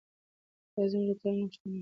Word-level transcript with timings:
دا 0.73 0.81
زموږ 0.91 1.05
د 1.09 1.11
ټولو 1.21 1.39
غوښتنه 1.47 1.71
ده. 1.77 1.79